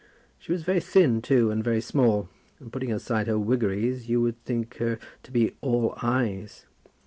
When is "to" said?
5.21-5.31